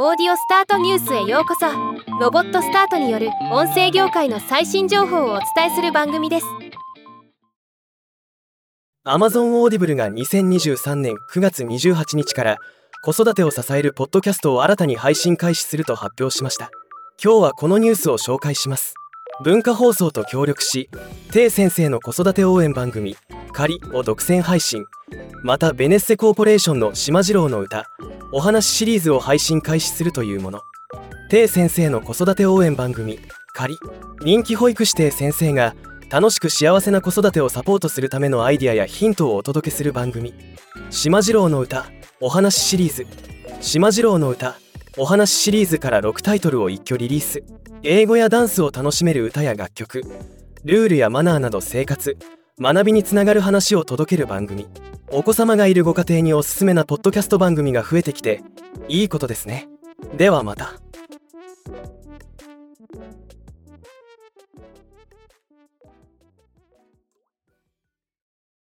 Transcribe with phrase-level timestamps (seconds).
[0.00, 1.66] オーディオスタートニュースへようこそ。
[2.20, 6.46] ロボットスタートによる音声業界の最新情報をお伝えする番組です。
[9.04, 12.58] Amazon オーディブルが2023年9月28日から
[13.02, 16.70] 子育てを支えるポッドキャストを新たに配信開始すると発表しました。
[17.20, 18.94] 今日はこのニュースを紹介します。
[19.42, 20.88] 文化放送と協力し
[21.32, 23.16] ててぃ先生の子育て応援番組
[23.52, 24.84] 「仮」を独占配信。
[25.42, 27.86] またベネッセコーポレーションの島次郎の歌
[28.32, 30.62] お話シリーズを配信開始するというもの。
[31.30, 33.18] て先生の子育て応援番組
[33.54, 33.78] 「仮」
[34.24, 35.74] 人気保育士て先生が
[36.10, 40.32] 楽しく幸せな子育てをサポートするためのアイディアやヒントをお届けする番組
[40.90, 41.86] 「島次郎の歌
[42.20, 43.06] お話シリーズ」
[43.60, 44.56] 「島次郎の歌
[44.96, 47.42] お話シリーズ」から6タイトルを一挙リリース。
[47.84, 50.02] 英語やダンスを楽しめる歌や楽曲。
[50.64, 52.16] ルールやマナーなど生活。
[52.60, 54.66] 学びにつながる話を届ける番組。
[55.10, 58.42] お子様がいるご家庭におすすめなポッドキャスト番組が増えてきて
[58.88, 59.68] いいことですね。
[60.16, 60.74] ではまた。